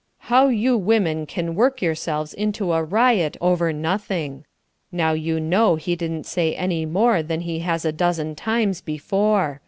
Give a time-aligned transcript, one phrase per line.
[0.33, 4.45] "How you women can work yourselves into a riot over nothing.
[4.91, 9.59] Now you know he didn't say any more than he has a dozen times before.